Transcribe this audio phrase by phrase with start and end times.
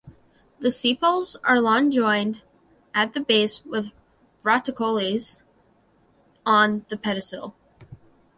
[0.59, 2.41] The sepals are long joined
[2.91, 3.91] at the base with
[4.43, 5.43] bracteoles
[6.43, 7.53] on the pedicel.